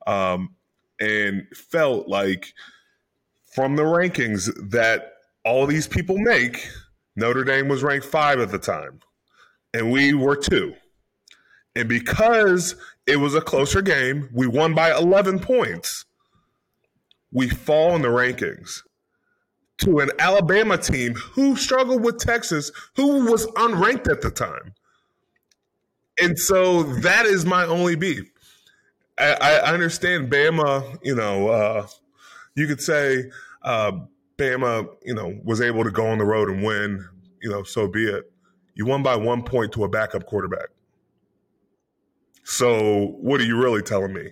[0.06, 0.56] um,
[1.00, 2.54] and felt like
[3.54, 6.68] from the rankings that all these people make,
[7.16, 9.00] Notre Dame was ranked five at the time,
[9.74, 10.76] and we were two.
[11.76, 12.76] And because
[13.08, 16.06] it was a closer game, we won by 11 points.
[17.32, 18.82] We fall in the rankings
[19.80, 24.74] to an Alabama team who struggled with Texas, who was unranked at the time.
[26.22, 28.30] And so that is my only beef.
[29.18, 31.88] I, I understand Bama, you know, uh,
[32.56, 33.30] you could say
[33.64, 33.92] uh,
[34.38, 37.08] Bama, you know, was able to go on the road and win,
[37.42, 38.32] you know, so be it.
[38.76, 40.70] You won by one point to a backup quarterback.
[42.44, 44.32] So what are you really telling me?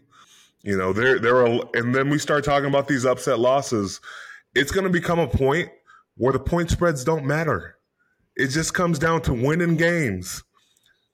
[0.63, 3.99] You know, there there are, and then we start talking about these upset losses.
[4.55, 5.69] It's going to become a point
[6.17, 7.77] where the point spreads don't matter.
[8.35, 10.43] It just comes down to winning games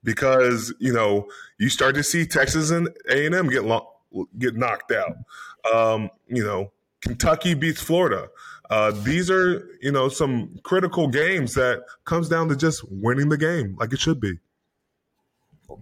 [0.03, 1.27] because you know
[1.59, 3.89] you start to see Texas and A and M get lo-
[4.37, 5.15] get knocked out.
[5.73, 6.71] Um, you know,
[7.01, 8.27] Kentucky beats Florida.
[8.69, 13.37] Uh, these are you know some critical games that comes down to just winning the
[13.37, 14.33] game like it should be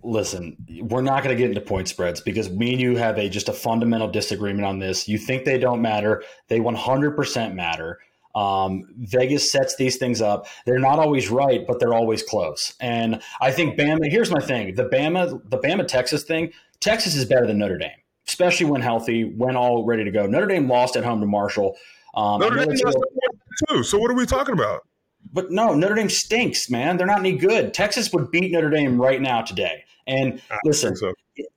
[0.04, 3.30] listen, we're not going to get into point spreads because me and you have a
[3.30, 5.08] just a fundamental disagreement on this.
[5.08, 8.00] You think they don't matter; they 100% matter.
[8.34, 10.48] Um, Vegas sets these things up.
[10.66, 12.74] They're not always right, but they're always close.
[12.82, 14.10] And I think Bama.
[14.10, 16.52] Here's my thing: the Bama, the Bama Texas thing.
[16.82, 17.92] Texas is better than Notre Dame,
[18.28, 20.26] especially when healthy, when all ready to go.
[20.26, 21.78] Notre Dame lost at home to Marshall.
[22.14, 22.98] Um, Notre Dame lost
[23.70, 23.84] too.
[23.84, 24.86] So what are we talking about?
[25.32, 26.98] But no, Notre Dame stinks, man.
[26.98, 27.74] They're not any good.
[27.74, 29.84] Texas would beat Notre Dame right now today.
[30.08, 31.14] And listen, so.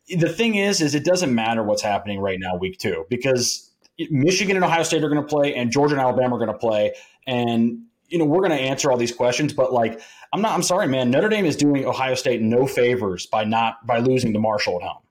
[0.09, 3.71] the thing is, is it doesn't matter what's happening right now, week two, because
[4.11, 6.59] Michigan and Ohio State are going to play, and Georgia and Alabama are going to
[6.59, 6.95] play,
[7.27, 9.53] and you know we're going to answer all these questions.
[9.53, 10.01] But like,
[10.33, 10.53] I'm not.
[10.53, 11.11] I'm sorry, man.
[11.11, 14.89] Notre Dame is doing Ohio State no favors by not by losing to Marshall at
[14.89, 15.03] home.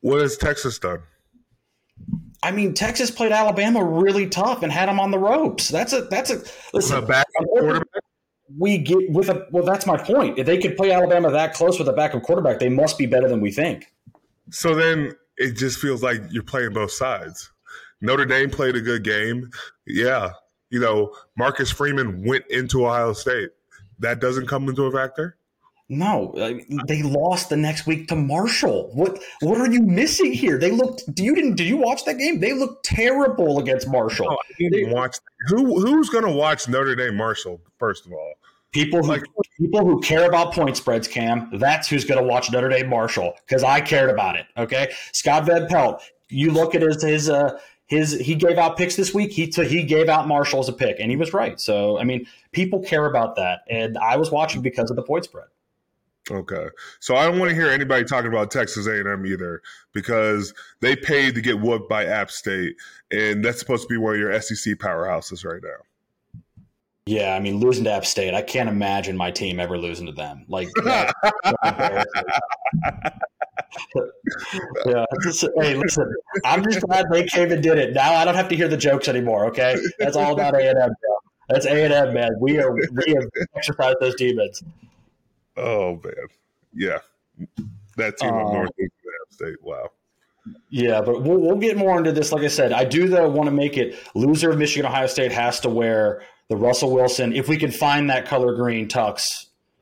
[0.00, 1.02] What has Texas done?
[2.44, 5.70] I mean, Texas played Alabama really tough and had them on the ropes.
[5.70, 6.42] That's a that's a
[6.74, 6.98] listen.
[6.98, 7.88] A back quarterback?
[8.58, 10.38] we get with a well that's my point.
[10.38, 13.28] If they could play alabama that close with a backup quarterback they must be better
[13.28, 13.92] than we think.
[14.50, 17.50] So then it just feels like you're playing both sides.
[18.02, 19.50] Notre dame played a good game.
[19.86, 20.32] Yeah
[20.70, 23.50] you know marcus freeman went into ohio state.
[24.00, 25.38] That doesn't come into a factor
[25.88, 26.32] no,
[26.86, 28.90] they lost the next week to Marshall.
[28.94, 30.58] What what are you missing here?
[30.58, 31.14] They looked.
[31.14, 31.56] Do you didn't?
[31.56, 32.40] Did you watch that game?
[32.40, 34.26] They looked terrible against Marshall.
[34.30, 35.16] No, I didn't watch.
[35.48, 37.60] Who who's going to watch Notre Dame Marshall?
[37.78, 38.32] First of all,
[38.72, 39.24] people who like,
[39.60, 41.06] people who care about point spreads.
[41.06, 44.46] Cam, that's who's going to watch Notre Dame Marshall because I cared about it.
[44.56, 46.02] Okay, Scott Van Pelt.
[46.30, 49.32] You look at his his uh, his he gave out picks this week.
[49.32, 51.60] He t- he gave out Marshall as a pick, and he was right.
[51.60, 55.24] So I mean, people care about that, and I was watching because of the point
[55.24, 55.48] spread.
[56.30, 56.68] Okay,
[57.00, 59.60] so I don't want to hear anybody talking about Texas A&M either
[59.92, 62.76] because they paid to get whooped by App State,
[63.10, 66.32] and that's supposed to be one of your SEC powerhouses right now.
[67.06, 70.12] Yeah, I mean losing to App State, I can't imagine my team ever losing to
[70.12, 70.46] them.
[70.48, 70.68] Like,
[74.86, 76.10] yeah, just, hey, listen,
[76.46, 77.92] I'm just glad they came and did it.
[77.92, 79.44] Now I don't have to hear the jokes anymore.
[79.48, 80.94] Okay, that's all about A and M.
[81.50, 82.30] That's A and M, man.
[82.40, 84.62] We are we have exercised those demons.
[85.56, 86.14] Oh man,
[86.74, 86.98] yeah,
[87.96, 88.70] that team um, North
[89.30, 89.62] State.
[89.62, 89.90] Wow.
[90.68, 92.30] Yeah, but we'll, we'll get more into this.
[92.30, 95.32] Like I said, I do though want to make it loser of Michigan Ohio State
[95.32, 97.32] has to wear the Russell Wilson.
[97.32, 99.22] If we can find that color green tux,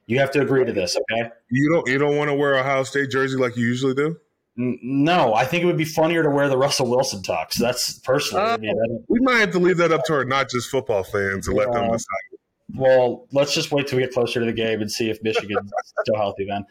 [0.07, 0.97] you have to agree to this.
[0.97, 1.31] Okay.
[1.51, 4.17] You don't you don't want to wear Ohio State jersey like you usually do.
[4.55, 7.55] No, I think it would be funnier to wear the Russell Wilson tux.
[7.55, 8.45] That's personally.
[8.45, 11.03] Uh, I mean, we might have to leave that up to our not just football
[11.03, 11.65] fans and yeah.
[11.65, 12.32] let them decide.
[12.75, 15.71] Well, let's just wait till we get closer to the game and see if Michigan's
[16.03, 16.65] still healthy then.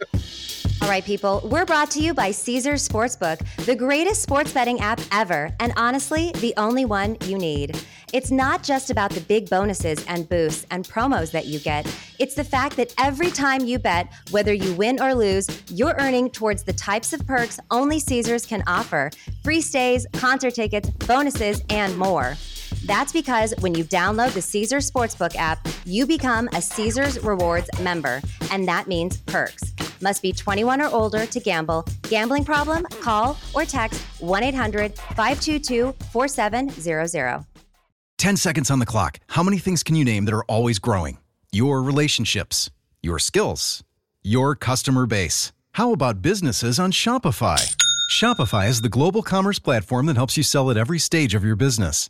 [0.82, 5.00] All right, people, we're brought to you by Caesars Sportsbook, the greatest sports betting app
[5.12, 7.80] ever, and honestly, the only one you need.
[8.14, 11.86] It's not just about the big bonuses and boosts and promos that you get.
[12.18, 16.32] It's the fact that every time you bet, whether you win or lose, you're earning
[16.32, 19.12] towards the types of perks only Caesars can offer
[19.44, 22.36] free stays, concert tickets, bonuses, and more.
[22.92, 28.22] That's because when you download the Caesars Sportsbook app, you become a Caesars Rewards member,
[28.52, 29.64] and that means perks.
[30.02, 31.86] Must be 21 or older to gamble.
[32.10, 32.84] Gambling problem?
[33.00, 37.46] Call or text 1 800 522 4700.
[38.18, 39.20] 10 seconds on the clock.
[39.28, 41.18] How many things can you name that are always growing?
[41.54, 43.86] Your relationships, your skills,
[44.22, 45.54] your customer base.
[45.76, 47.74] How about businesses on Shopify?
[48.12, 51.56] Shopify is the global commerce platform that helps you sell at every stage of your
[51.56, 52.10] business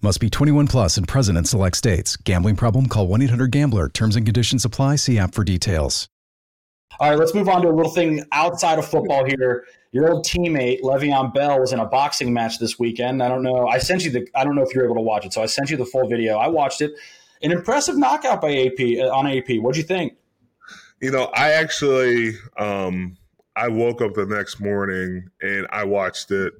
[0.00, 2.16] Must be 21 plus and present in select states.
[2.16, 2.86] Gambling problem?
[2.86, 3.88] Call 1 800 GAMBLER.
[3.88, 4.94] Terms and conditions apply.
[4.94, 6.08] See app for details.
[7.00, 9.64] All right, let's move on to a little thing outside of football here.
[9.90, 13.24] Your old teammate Le'Veon Bell was in a boxing match this weekend.
[13.24, 13.66] I don't know.
[13.66, 14.28] I sent you the.
[14.36, 16.08] I don't know if you're able to watch it, so I sent you the full
[16.08, 16.38] video.
[16.38, 16.92] I watched it.
[17.42, 19.56] An impressive knockout by AP uh, on AP.
[19.60, 20.14] What'd you think?
[21.00, 23.16] You know, I actually um,
[23.56, 26.52] I woke up the next morning and I watched it,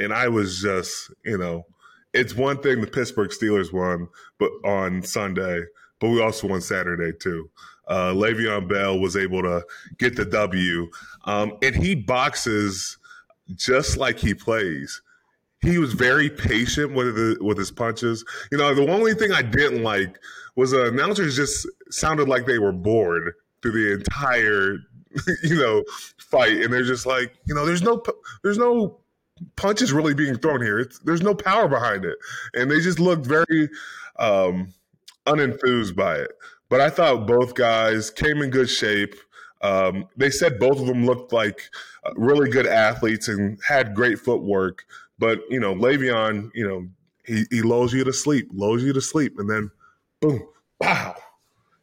[0.00, 1.64] and I was just you know
[2.12, 5.62] it's one thing the Pittsburgh Steelers won, but on Sunday,
[6.00, 7.48] but we also won Saturday too.
[7.88, 9.64] Uh, Le'Veon Bell was able to
[9.98, 10.90] get the W,
[11.24, 12.98] um, and he boxes
[13.54, 15.02] just like he plays.
[15.62, 18.24] He was very patient with the, with his punches.
[18.50, 20.18] You know, the only thing I didn't like
[20.56, 24.78] was the announcers just sounded like they were bored through the entire,
[25.44, 25.84] you know,
[26.18, 28.02] fight, and they're just like, you know, there's no,
[28.42, 29.01] there's no
[29.56, 30.78] punches really being thrown here.
[30.78, 32.18] It's, there's no power behind it,
[32.54, 33.68] and they just looked very
[34.18, 34.72] um,
[35.26, 36.32] unenthused by it.
[36.68, 39.14] But I thought both guys came in good shape.
[39.60, 41.70] Um, they said both of them looked like
[42.04, 44.84] uh, really good athletes and had great footwork.
[45.18, 46.88] But you know, Le'Veon, you know,
[47.24, 49.70] he, he lulls you to sleep, lulls you to sleep, and then
[50.20, 50.46] boom,
[50.80, 51.14] wow.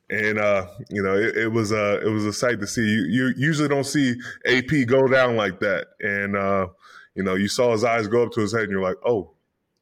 [0.10, 2.82] And uh, you know, it, it was a it was a sight to see.
[2.82, 6.68] You, you usually don't see AP go down like that, and uh,
[7.16, 9.32] you know, you saw his eyes go up to his head, and you're like, oh,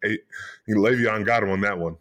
[0.01, 0.19] hey,
[0.69, 1.97] Le'Veon got him on that one.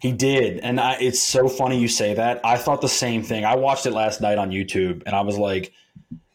[0.00, 2.40] He did, and I, it's so funny you say that.
[2.44, 3.44] I thought the same thing.
[3.44, 5.72] I watched it last night on YouTube, and I was like,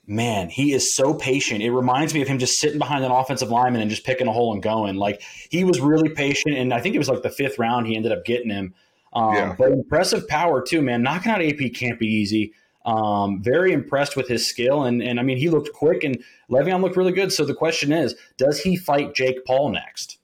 [0.08, 1.62] man, he is so patient.
[1.62, 4.32] It reminds me of him just sitting behind an offensive lineman and just picking a
[4.32, 4.96] hole and going.
[4.96, 7.96] Like he was really patient, and I think it was like the fifth round he
[7.96, 8.74] ended up getting him.
[9.14, 9.56] Um, yeah.
[9.58, 11.04] But impressive power too, man.
[11.04, 12.54] Knocking out AP can't be easy.
[12.88, 16.82] Um, very impressed with his skill, and and I mean he looked quick, and Le'Veon
[16.82, 17.34] looked really good.
[17.34, 20.18] So the question is, does he fight Jake Paul next?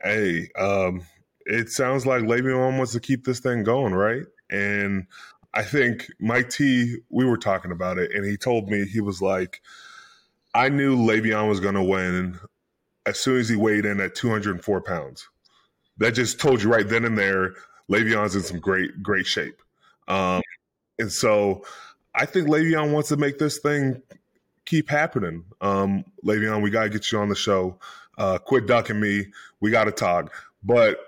[0.00, 1.02] Hey, um,
[1.44, 4.22] it sounds like Le'Veon wants to keep this thing going, right?
[4.50, 5.08] And
[5.52, 9.20] I think Mike T, we were talking about it, and he told me he was
[9.20, 9.60] like,
[10.54, 12.38] I knew Le'Veon was going to win
[13.04, 15.28] as soon as he weighed in at 204 pounds.
[15.96, 17.54] That just told you right then and there,
[17.90, 19.60] Le'Veon's in some great, great shape.
[20.06, 20.42] Um,
[20.98, 21.64] and so
[22.14, 24.02] I think Le'Veon wants to make this thing
[24.64, 25.44] keep happening.
[25.60, 27.78] Um, Le'Veon, we got to get you on the show.
[28.16, 29.26] Uh, quit ducking me.
[29.60, 30.32] We got to talk.
[30.62, 30.98] But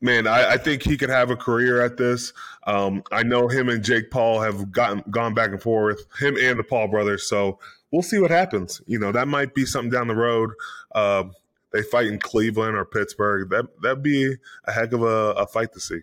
[0.00, 2.32] man, I, I, think he could have a career at this.
[2.66, 6.58] Um, I know him and Jake Paul have gotten gone back and forth, him and
[6.58, 7.28] the Paul brothers.
[7.28, 7.58] So
[7.92, 8.80] we'll see what happens.
[8.86, 10.50] You know, that might be something down the road.
[10.94, 11.24] Uh,
[11.72, 13.50] they fight in Cleveland or Pittsburgh.
[13.50, 16.00] That that'd be a heck of a, a fight to see.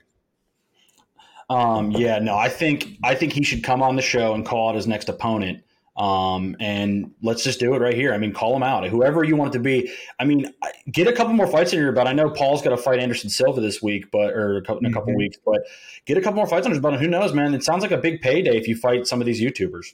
[1.49, 4.69] Um, yeah, no, I think I think he should come on the show and call
[4.69, 5.63] out his next opponent.
[5.95, 8.13] Um, and let's just do it right here.
[8.13, 8.87] I mean, call him out.
[8.87, 9.91] Whoever you want it to be.
[10.19, 10.51] I mean,
[10.91, 12.07] get a couple more fights in your belt.
[12.07, 14.85] I know Paul's got to fight Anderson Silva this week, but or a couple, in
[14.87, 15.19] a couple mm-hmm.
[15.19, 15.37] weeks.
[15.45, 15.61] But
[16.05, 16.99] get a couple more fights on his belt.
[16.99, 17.53] Who knows, man?
[17.53, 19.93] It sounds like a big payday if you fight some of these YouTubers.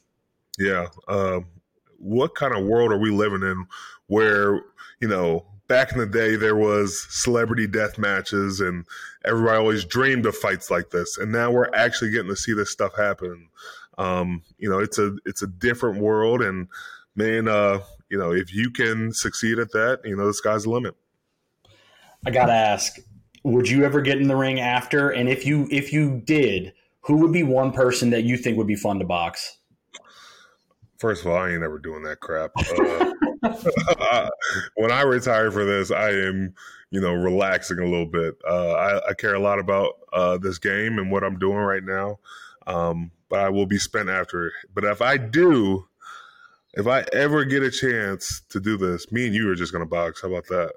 [0.57, 0.87] Yeah.
[1.07, 1.41] Uh,
[1.97, 3.67] what kind of world are we living in
[4.07, 4.61] where
[5.01, 8.85] you know back in the day there was celebrity death matches and
[9.23, 11.17] everybody always dreamed of fights like this.
[11.17, 13.47] And now we're actually getting to see this stuff happen.
[13.97, 16.41] Um, you know it's a it's a different world.
[16.41, 16.67] And
[17.15, 17.79] man uh,
[18.09, 20.95] you know if you can succeed at that you know the sky's the limit.
[22.25, 22.97] I gotta ask
[23.43, 25.11] would you ever get in the ring after?
[25.11, 28.67] And if you if you did who would be one person that you think would
[28.67, 29.57] be fun to box?
[30.97, 32.51] First of all i ain't ever doing that crap.
[32.57, 33.13] Uh,
[34.75, 36.53] when I retire for this, I am,
[36.91, 38.35] you know, relaxing a little bit.
[38.47, 41.83] Uh, I, I, care a lot about uh, this game and what I'm doing right
[41.83, 42.19] now,
[42.67, 44.51] um, but I will be spent after.
[44.73, 45.87] But if I do,
[46.73, 49.83] if I ever get a chance to do this, me and you are just going
[49.83, 50.21] to box.
[50.21, 50.71] How about that?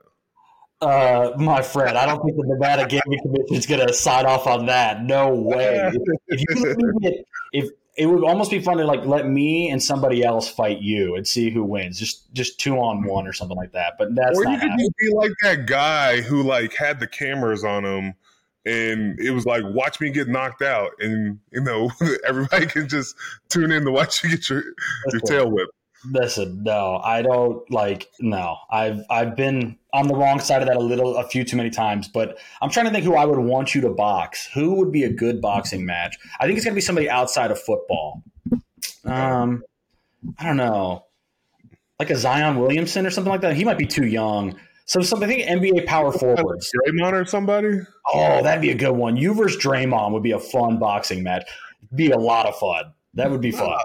[0.80, 4.48] Uh, my friend, I don't think the Nevada Gaming Commission is going to sign off
[4.48, 5.04] on that.
[5.04, 5.92] No way.
[5.92, 10.24] if, if you if it would almost be fun to like let me and somebody
[10.24, 11.98] else fight you and see who wins.
[11.98, 13.94] Just just two on one or something like that.
[13.98, 17.64] But that's or not you could be like that guy who like had the cameras
[17.64, 18.14] on him
[18.64, 21.90] and it was like watch me get knocked out and you know
[22.26, 23.16] everybody can just
[23.48, 24.62] tune in to watch you get your,
[25.10, 25.72] your tail whipped.
[26.10, 28.08] Listen, no, I don't like.
[28.20, 31.56] No, I've I've been on the wrong side of that a little, a few too
[31.56, 32.08] many times.
[32.08, 34.48] But I'm trying to think who I would want you to box.
[34.54, 36.16] Who would be a good boxing match?
[36.40, 38.22] I think it's gonna be somebody outside of football.
[39.04, 39.62] Um,
[40.38, 41.06] I don't know,
[41.98, 43.54] like a Zion Williamson or something like that.
[43.54, 44.58] He might be too young.
[44.86, 46.70] So something I think NBA power forwards.
[46.86, 47.80] Draymond or somebody.
[48.12, 49.16] Oh, that'd be a good one.
[49.16, 51.44] You versus Draymond would be a fun boxing match.
[51.82, 52.92] It'd Be a lot of fun.
[53.14, 53.78] That would be fun.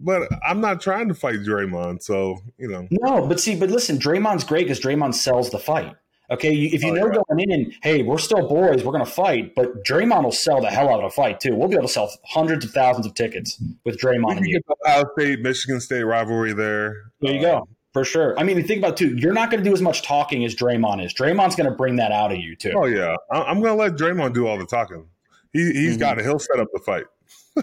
[0.00, 2.86] But I'm not trying to fight Draymond, so you know.
[2.90, 5.94] No, but see, but listen, Draymond's great because Draymond sells the fight.
[6.30, 7.18] Okay, if you Oh, know yeah.
[7.28, 10.70] going in, hey, we're still boys, we're going to fight, but Draymond will sell the
[10.70, 11.54] hell out of a fight too.
[11.54, 14.46] We'll be able to sell hundreds of thousands of tickets with We Draymond can and
[14.46, 14.54] you.
[14.54, 16.96] get the Ohio State, Michigan State rivalry there.
[17.20, 18.38] There you go, for sure.
[18.38, 19.14] I mean, think about it, too.
[19.18, 21.12] You're not going to do as much talking as Draymond is.
[21.12, 22.72] Draymond's going to bring that out of you too.
[22.74, 25.04] Oh yeah, I- I'm gonna let Draymond do all the talking.
[25.52, 26.00] He he's Mhm.
[26.00, 26.24] got it.
[26.24, 27.04] He'll set up the fight.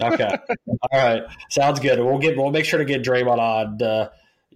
[0.01, 0.29] Okay,
[0.81, 1.99] all right, sounds good.
[1.99, 3.81] We'll get we'll make sure to get Draymond on.
[3.81, 4.09] Uh,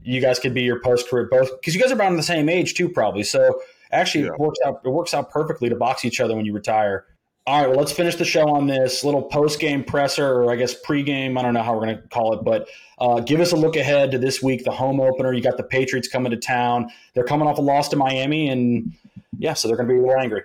[0.03, 2.47] you guys could be your post career both because you guys are around the same
[2.47, 3.23] age too, probably.
[3.23, 3.61] So
[3.91, 4.33] actually, Yeah.
[4.33, 4.81] it works out.
[4.85, 7.05] It works out perfectly to box each other when you retire.
[7.47, 10.55] All right, well, let's finish the show on this little post game presser, or I
[10.55, 11.37] guess pre game.
[11.37, 12.67] I don't know how we're going to call it, but
[12.97, 15.31] uh, give us a look ahead to this week, the home opener.
[15.31, 16.89] You got the Patriots coming to town.
[17.13, 18.93] They're coming off a loss to Miami, and
[19.37, 20.41] yeah, so they're going to be a little angry.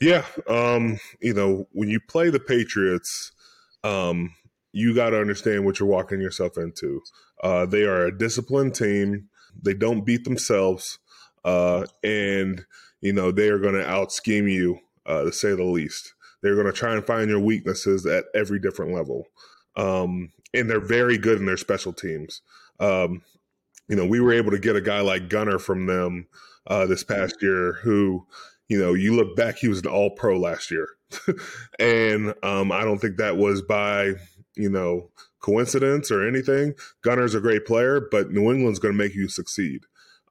[0.00, 3.30] Yeah, um, you know when you play the Patriots,
[3.84, 4.34] um,
[4.72, 7.02] you got to understand what you're walking yourself into.
[7.42, 9.28] Uh, they are a disciplined team.
[9.60, 10.98] They don't beat themselves,
[11.44, 12.64] uh, and
[13.00, 16.14] you know they are going to out scheme you, uh, to say the least.
[16.42, 19.26] They're going to try and find your weaknesses at every different level,
[19.76, 22.40] um, and they're very good in their special teams.
[22.80, 23.22] Um,
[23.88, 26.26] you know, we were able to get a guy like Gunner from them
[26.66, 28.26] uh, this past year, who,
[28.68, 30.88] you know, you look back, he was an All Pro last year,
[31.78, 34.14] and um, I don't think that was by,
[34.56, 35.10] you know,
[35.40, 36.74] coincidence or anything.
[37.02, 39.82] Gunner's a great player, but New England's going to make you succeed.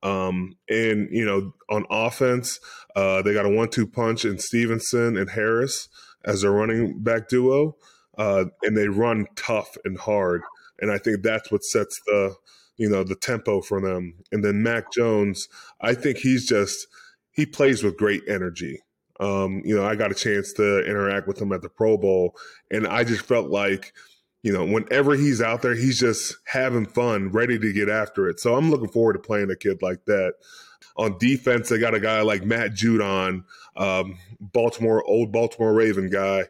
[0.04, 2.60] Um, and you know, on offense,
[2.96, 5.90] uh, they got a one-two punch in Stevenson and Harris
[6.26, 7.76] as their running back duo,
[8.18, 10.42] uh, and they run tough and hard.
[10.80, 12.36] And I think that's what sets the
[12.78, 14.16] you know the tempo for them.
[14.32, 15.48] And then Mac Jones,
[15.80, 16.88] I think he's just
[17.32, 18.80] he plays with great energy.
[19.22, 22.36] Um, you know, I got a chance to interact with him at the Pro Bowl,
[22.72, 23.94] and I just felt like,
[24.42, 28.40] you know, whenever he's out there, he's just having fun, ready to get after it.
[28.40, 30.34] So I'm looking forward to playing a kid like that.
[30.98, 33.44] On defense, they got a guy like Matt Judon,
[33.78, 36.46] um, Baltimore, old Baltimore Raven guy,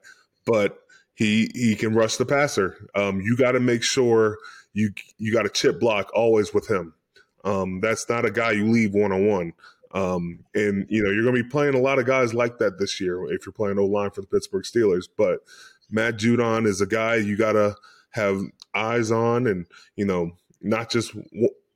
[0.46, 0.80] but
[1.14, 2.88] he he can rush the passer.
[2.96, 4.38] Um, you got to make sure
[4.74, 6.94] you you got a chip block always with him.
[7.44, 9.54] Um, that's not a guy you leave one on one.
[9.94, 12.80] Um, and you know you're going to be playing a lot of guys like that
[12.80, 15.06] this year if you're playing O line for the Pittsburgh Steelers.
[15.18, 15.40] But
[15.90, 17.76] Matt Judon is a guy you got to
[18.12, 18.42] have
[18.74, 19.66] eyes on, and
[19.96, 20.32] you know
[20.62, 21.14] not just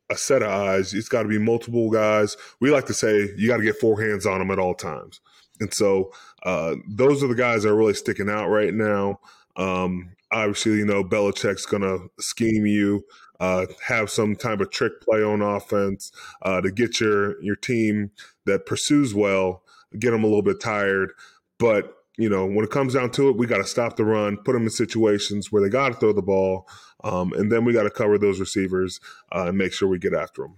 [0.10, 0.94] a set of eyes.
[0.94, 2.38] It's got to be multiple guys.
[2.60, 5.20] We like to say you got to get four hands on them at all times.
[5.60, 6.12] And so
[6.44, 9.20] uh, those are the guys that are really sticking out right now.
[9.56, 13.04] Um, obviously, you know Belichick's going to scheme you
[13.40, 16.12] uh, have some type of trick play on offense
[16.42, 18.12] uh, to get your your team
[18.46, 19.64] that pursues well,
[19.98, 21.12] get them a little bit tired.
[21.60, 24.38] But you know, when it comes down to it, we got to stop the run,
[24.38, 26.68] put them in situations where they got to throw the ball,
[27.04, 29.00] um, and then we got to cover those receivers
[29.34, 30.56] uh, and make sure we get after them.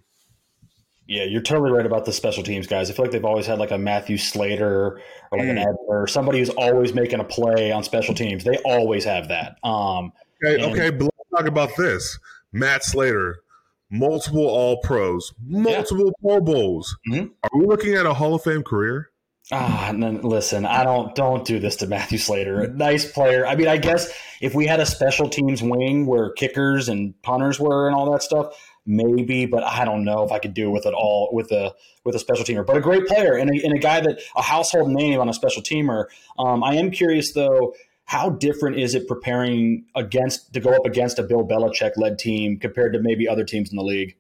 [1.08, 2.92] Yeah, you're totally right about the special teams guys.
[2.92, 5.00] I feel like they've always had like a Matthew Slater
[5.32, 8.44] or like an Ebner, or somebody who's always making a play on special teams.
[8.44, 9.58] They always have that.
[9.64, 10.12] Um,
[10.44, 12.20] Okay, And- okay, but let's talk about this.
[12.58, 13.38] Matt Slater,
[13.90, 16.96] multiple All Pros, multiple Pro Bowls.
[17.10, 17.32] Mhm.
[17.44, 19.10] Are we looking at a Hall of Fame career?
[19.50, 22.62] Ah, then listen, I don't don't do this to Matthew Slater.
[22.64, 23.48] A nice player.
[23.48, 27.58] I mean, I guess if we had a special teams wing where kickers and punters
[27.58, 28.48] were and all that stuff,
[28.86, 29.46] maybe.
[29.46, 32.20] But I don't know if I could do with it all with a with a
[32.20, 32.66] special teamer.
[32.66, 35.34] But a great player and a, and a guy that a household name on a
[35.34, 36.08] special teamer.
[36.38, 37.74] Um, I am curious though.
[38.08, 42.58] How different is it preparing against to go up against a Bill Belichick led team
[42.58, 44.16] compared to maybe other teams in the league?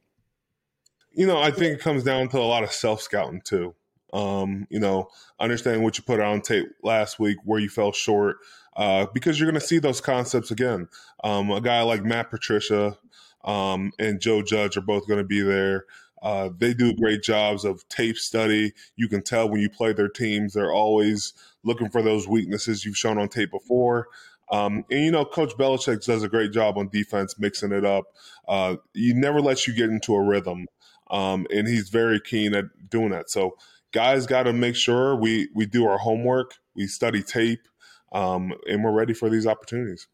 [1.13, 3.75] You know, I think it comes down to a lot of self scouting too.
[4.11, 5.07] Um, you know,
[5.39, 8.37] understanding what you put on tape last week, where you fell short,
[8.75, 10.89] uh, because you're going to see those concepts again.
[11.23, 12.97] Um, a guy like Matt Patricia
[13.45, 15.85] um, and Joe Judge are both going to be there.
[16.21, 18.73] Uh, they do great jobs of tape study.
[18.95, 22.97] You can tell when you play their teams, they're always looking for those weaknesses you've
[22.97, 24.07] shown on tape before.
[24.51, 28.05] Um, and you know, Coach Belichick does a great job on defense, mixing it up.
[28.47, 30.67] Uh, he never lets you get into a rhythm,
[31.11, 33.29] um, and he's very keen at doing that.
[33.29, 33.57] So,
[33.91, 37.67] guys, got to make sure we we do our homework, we study tape,
[38.13, 40.07] um, and we're ready for these opportunities.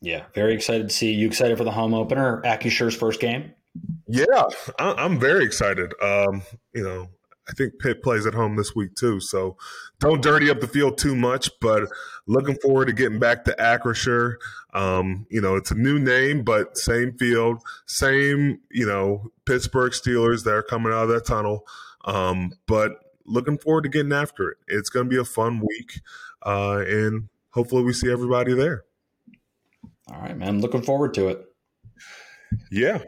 [0.00, 1.28] Yeah, very excited to see you.
[1.28, 3.52] Excited for the home opener, Acrisure's first game.
[4.06, 4.44] Yeah,
[4.78, 5.92] I'm very excited.
[6.02, 6.42] Um,
[6.74, 7.08] you know,
[7.48, 9.56] I think Pitt plays at home this week too, so
[10.00, 11.50] don't dirty up the field too much.
[11.60, 11.84] But
[12.26, 14.34] looking forward to getting back to Acrisure.
[14.74, 20.44] Um, you know, it's a new name, but same field, same you know Pittsburgh Steelers
[20.44, 21.66] that are coming out of that tunnel.
[22.04, 22.92] Um, but
[23.24, 24.58] looking forward to getting after it.
[24.66, 26.00] It's going to be a fun week,
[26.44, 28.84] uh, and hopefully we see everybody there.
[30.10, 30.60] All right, man.
[30.60, 31.44] Looking forward to it.
[32.70, 33.02] Yeah.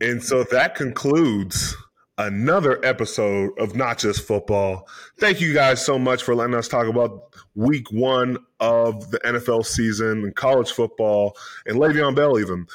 [0.00, 1.74] And so that concludes
[2.18, 4.88] another episode of Not Just Football.
[5.18, 9.66] Thank you guys so much for letting us talk about week one of the NFL
[9.66, 12.66] season and college football and Le'Veon Bell even.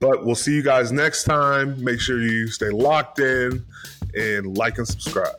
[0.00, 1.82] But we'll see you guys next time.
[1.82, 3.64] Make sure you stay locked in
[4.14, 5.34] and like and subscribe.